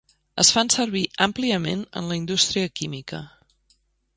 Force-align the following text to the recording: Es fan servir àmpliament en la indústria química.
Es 0.43 0.49
fan 0.53 0.71
servir 0.75 1.03
àmpliament 1.25 1.83
en 2.01 2.09
la 2.13 2.17
indústria 2.21 2.73
química. 2.81 3.21